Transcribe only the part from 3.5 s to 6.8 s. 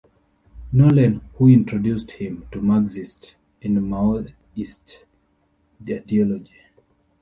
and Maoist ideology.